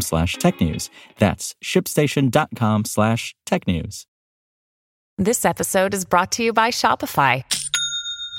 [0.00, 0.90] slash technews.
[1.18, 4.06] That's shipstation.com slash technews.
[5.18, 7.44] This episode is brought to you by Shopify.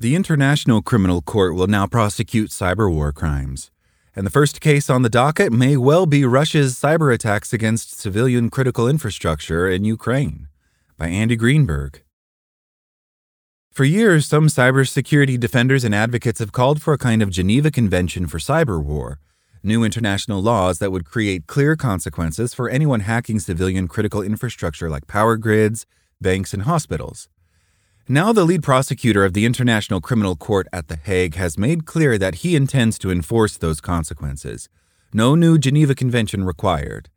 [0.00, 3.72] The International Criminal Court will now prosecute cyber war crimes.
[4.14, 8.48] And the first case on the docket may well be Russia's cyber attacks against civilian
[8.48, 10.46] critical infrastructure in Ukraine.
[10.96, 12.04] By Andy Greenberg.
[13.72, 18.28] For years, some cybersecurity defenders and advocates have called for a kind of Geneva Convention
[18.28, 19.18] for cyber war,
[19.64, 25.08] new international laws that would create clear consequences for anyone hacking civilian critical infrastructure like
[25.08, 25.86] power grids,
[26.20, 27.28] banks, and hospitals.
[28.10, 32.16] Now, the lead prosecutor of the International Criminal Court at The Hague has made clear
[32.16, 34.70] that he intends to enforce those consequences.
[35.12, 37.10] No new Geneva Convention required.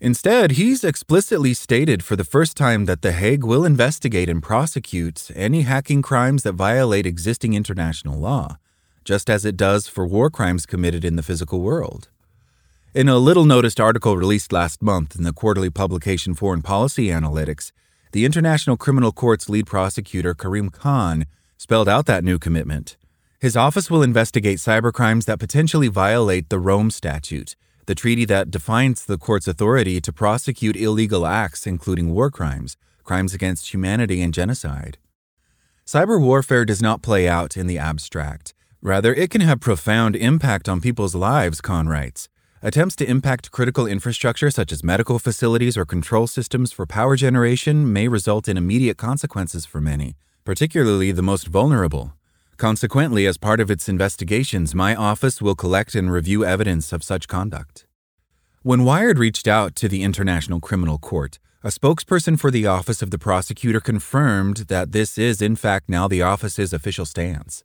[0.00, 5.30] Instead, he's explicitly stated for the first time that The Hague will investigate and prosecute
[5.36, 8.58] any hacking crimes that violate existing international law,
[9.04, 12.08] just as it does for war crimes committed in the physical world.
[12.94, 17.70] In a little noticed article released last month in the quarterly publication Foreign Policy Analytics,
[18.12, 22.96] the International Criminal Court's lead prosecutor, Karim Khan, spelled out that new commitment.
[23.40, 27.56] His office will investigate cybercrimes that potentially violate the Rome Statute,
[27.86, 33.34] the treaty that defines the court's authority to prosecute illegal acts, including war crimes, crimes
[33.34, 34.98] against humanity, and genocide.
[35.86, 38.54] Cyber warfare does not play out in the abstract.
[38.80, 42.28] Rather, it can have profound impact on people's lives, Khan writes.
[42.64, 47.92] Attempts to impact critical infrastructure such as medical facilities or control systems for power generation
[47.92, 50.14] may result in immediate consequences for many,
[50.44, 52.12] particularly the most vulnerable.
[52.58, 57.26] Consequently, as part of its investigations, my office will collect and review evidence of such
[57.26, 57.84] conduct.
[58.62, 63.10] When Wired reached out to the International Criminal Court, a spokesperson for the Office of
[63.10, 67.64] the Prosecutor confirmed that this is, in fact, now the office's official stance.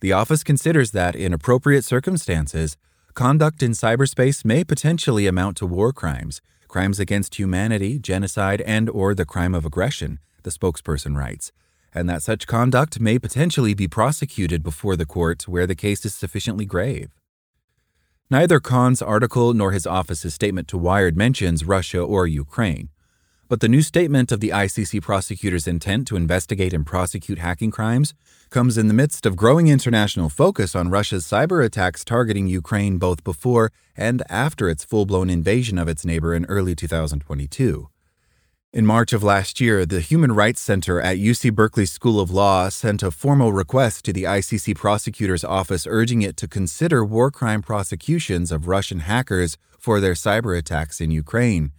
[0.00, 2.76] The office considers that, in appropriate circumstances,
[3.16, 9.14] conduct in cyberspace may potentially amount to war crimes, crimes against humanity, genocide, and or
[9.14, 11.50] the crime of aggression, the spokesperson writes,
[11.94, 16.14] and that such conduct may potentially be prosecuted before the court where the case is
[16.14, 17.08] sufficiently grave.
[18.28, 22.90] Neither Khan's article nor his office's statement to Wired mentions Russia or Ukraine.
[23.48, 28.12] But the new statement of the ICC prosecutor's intent to investigate and prosecute hacking crimes
[28.50, 33.22] comes in the midst of growing international focus on Russia's cyber attacks targeting Ukraine both
[33.22, 37.88] before and after its full blown invasion of its neighbor in early 2022.
[38.72, 42.68] In March of last year, the Human Rights Center at UC Berkeley School of Law
[42.68, 47.62] sent a formal request to the ICC prosecutor's office urging it to consider war crime
[47.62, 51.70] prosecutions of Russian hackers for their cyber attacks in Ukraine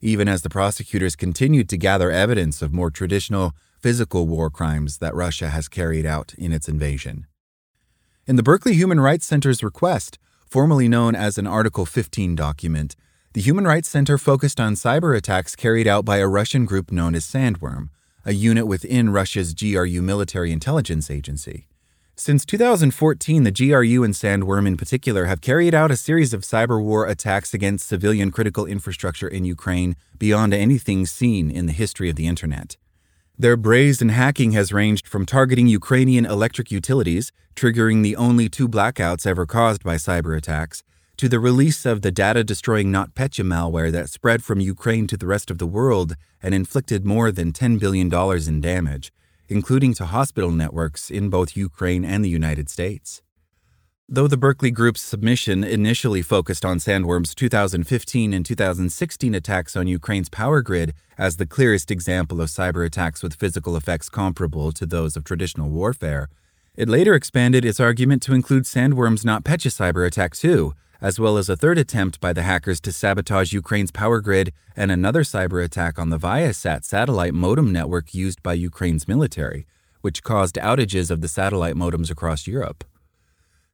[0.00, 5.14] even as the prosecutors continued to gather evidence of more traditional physical war crimes that
[5.14, 7.26] Russia has carried out in its invasion.
[8.26, 12.96] In the Berkeley Human Rights Center's request, formerly known as an Article 15 document,
[13.32, 17.14] the Human Rights Center focused on cyber attacks carried out by a Russian group known
[17.14, 17.90] as Sandworm,
[18.24, 21.68] a unit within Russia's GRU military intelligence agency.
[22.18, 26.82] Since 2014, the GRU and Sandworm in particular have carried out a series of cyber
[26.82, 32.16] war attacks against civilian critical infrastructure in Ukraine beyond anything seen in the history of
[32.16, 32.78] the Internet.
[33.38, 39.26] Their brazen hacking has ranged from targeting Ukrainian electric utilities, triggering the only two blackouts
[39.26, 40.82] ever caused by cyber attacks,
[41.18, 45.26] to the release of the data destroying NotPetya malware that spread from Ukraine to the
[45.26, 48.10] rest of the world and inflicted more than $10 billion
[48.48, 49.12] in damage
[49.48, 53.22] including to hospital networks in both Ukraine and the United States.
[54.08, 60.28] Though the Berkeley Group's submission initially focused on Sandworm's 2015 and 2016 attacks on Ukraine's
[60.28, 65.16] power grid as the clearest example of cyber attacks with physical effects comparable to those
[65.16, 66.28] of traditional warfare,
[66.76, 71.48] it later expanded its argument to include Sandworm's NotPetya cyber attack too, as well as
[71.48, 75.98] a third attempt by the hackers to sabotage Ukraine's power grid and another cyber attack
[75.98, 79.66] on the Viasat satellite modem network used by Ukraine's military,
[80.00, 82.84] which caused outages of the satellite modems across Europe.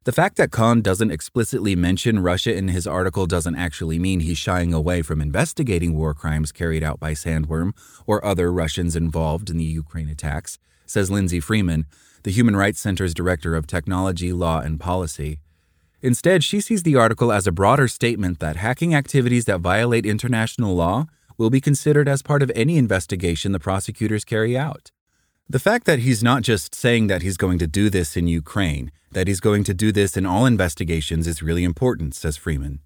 [0.05, 4.37] The fact that Khan doesn't explicitly mention Russia in his article doesn't actually mean he's
[4.37, 7.73] shying away from investigating war crimes carried out by Sandworm
[8.05, 11.87] or other Russians involved in the Ukraine attacks, says Lindsay Freeman,
[12.25, 15.39] the Human Rights Center's Director of Technology, Law, and Policy.
[16.03, 20.75] Instead, she sees the article as a broader statement that hacking activities that violate international
[20.75, 21.07] law
[21.39, 24.91] will be considered as part of any investigation the prosecutors carry out.
[25.49, 28.91] The fact that he's not just saying that he's going to do this in Ukraine,
[29.13, 32.81] that he's going to do this in all investigations is really important, says Freeman.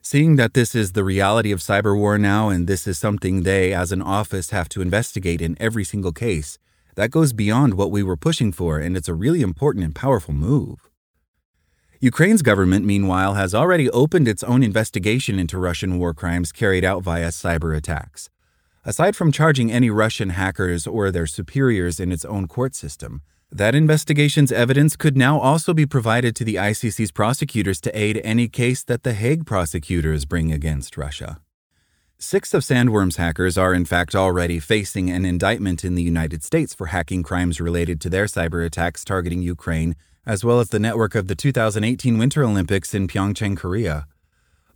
[0.00, 3.72] Seeing that this is the reality of cyber war now and this is something they,
[3.72, 6.58] as an office, have to investigate in every single case,
[6.94, 10.34] that goes beyond what we were pushing for, and it's a really important and powerful
[10.34, 10.90] move.
[12.04, 17.04] Ukraine's government, meanwhile, has already opened its own investigation into Russian war crimes carried out
[17.04, 18.28] via cyber attacks.
[18.84, 23.22] Aside from charging any Russian hackers or their superiors in its own court system,
[23.52, 28.48] that investigation's evidence could now also be provided to the ICC's prosecutors to aid any
[28.48, 31.40] case that the Hague prosecutors bring against Russia.
[32.18, 36.74] Six of Sandworm's hackers are, in fact, already facing an indictment in the United States
[36.74, 39.94] for hacking crimes related to their cyber attacks targeting Ukraine,
[40.26, 44.06] as well as the network of the 2018 Winter Olympics in Pyeongchang, Korea.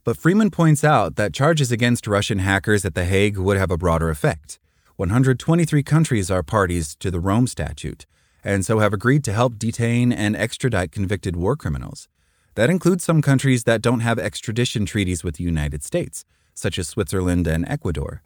[0.03, 3.79] But Freeman points out that charges against Russian hackers at The Hague would have a
[3.79, 4.59] broader effect.
[4.97, 8.07] 123 countries are parties to the Rome Statute,
[8.43, 12.09] and so have agreed to help detain and extradite convicted war criminals.
[12.55, 16.89] That includes some countries that don't have extradition treaties with the United States, such as
[16.89, 18.23] Switzerland and Ecuador.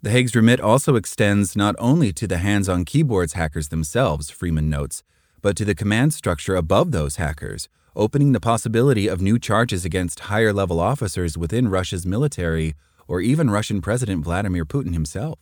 [0.00, 4.70] The Hague's remit also extends not only to the hands on keyboards hackers themselves, Freeman
[4.70, 5.02] notes,
[5.42, 10.20] but to the command structure above those hackers, opening the possibility of new charges against
[10.20, 12.74] higher level officers within Russia's military
[13.06, 15.38] or even Russian President Vladimir Putin himself.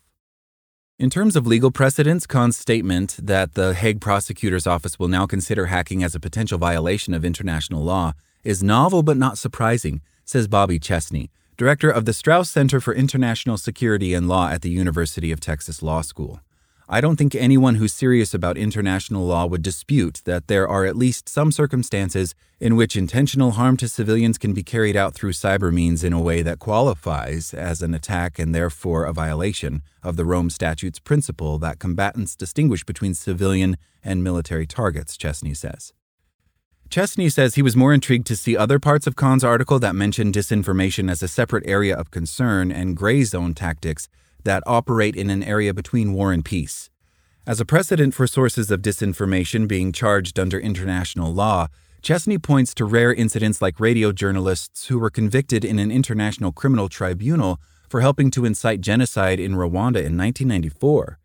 [0.98, 5.66] In terms of legal precedents, Khan's statement that the Hague prosecutor's office will now consider
[5.66, 8.14] hacking as a potential violation of international law
[8.44, 13.58] is novel but not surprising, says Bobby Chesney, director of the Strauss Center for International
[13.58, 16.40] Security and Law at the University of Texas Law School.
[16.88, 20.94] I don't think anyone who's serious about international law would dispute that there are at
[20.94, 25.72] least some circumstances in which intentional harm to civilians can be carried out through cyber
[25.72, 30.24] means in a way that qualifies as an attack and therefore a violation of the
[30.24, 35.92] Rome Statute's principle that combatants distinguish between civilian and military targets, Chesney says.
[36.88, 40.30] Chesney says he was more intrigued to see other parts of Khan's article that mention
[40.30, 44.08] disinformation as a separate area of concern and gray zone tactics
[44.46, 46.88] that operate in an area between war and peace.
[47.46, 51.68] As a precedent for sources of disinformation being charged under international law,
[52.02, 56.88] Chesney points to rare incidents like radio journalists who were convicted in an international criminal
[56.88, 61.18] tribunal for helping to incite genocide in Rwanda in 1994.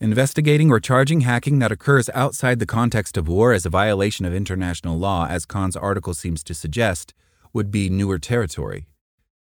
[0.00, 4.34] Investigating or charging hacking that occurs outside the context of war as a violation of
[4.34, 7.14] international law, as Khan's article seems to suggest,
[7.52, 8.86] would be newer territory.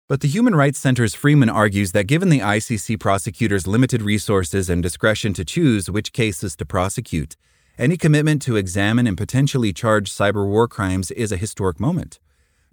[0.09, 4.81] But the Human Rights Center's Freeman argues that given the ICC prosecutors' limited resources and
[4.81, 7.37] discretion to choose which cases to prosecute,
[7.77, 12.19] any commitment to examine and potentially charge cyber war crimes is a historic moment.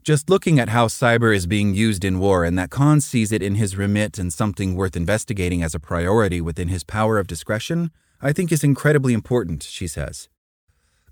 [0.03, 3.43] Just looking at how cyber is being used in war and that Khan sees it
[3.43, 7.91] in his remit and something worth investigating as a priority within his power of discretion,
[8.23, 10.31] I think is incredibly important, she says.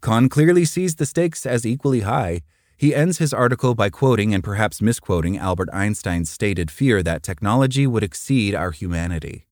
[0.01, 2.41] Khan clearly sees the stakes as equally high,
[2.85, 7.87] he ends his article by quoting and perhaps misquoting Albert Einstein's stated fear that technology
[7.87, 9.47] would exceed our humanity.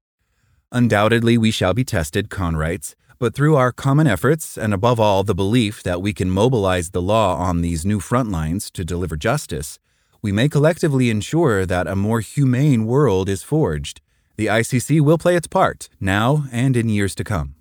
[0.71, 5.25] Undoubtedly, we shall be tested, Khan writes, but through our common efforts, and above all
[5.25, 9.17] the belief that we can mobilize the law on these new front lines to deliver
[9.17, 9.79] justice,
[10.21, 14.03] we may collectively ensure that a more humane world is forged.
[14.37, 17.55] The ICC will play its part, now and in years to come.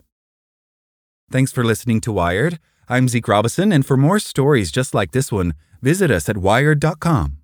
[1.32, 2.60] Thanks for listening to Wired.
[2.90, 7.38] I'm Zeke Robison, and for more stories just like this one, visit us at wired.com.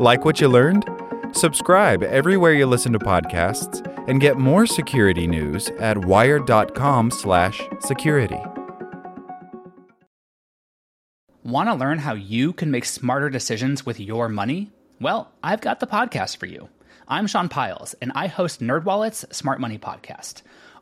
[0.00, 0.84] Like what you learned?
[1.32, 8.40] Subscribe everywhere you listen to podcasts and get more security news at wired.com/security.
[11.44, 14.70] Want to learn how you can make smarter decisions with your money?
[15.00, 16.68] Well, I've got the podcast for you.
[17.08, 20.42] I'm Sean Pyles, and I host NerdWallet's Smart Money Podcast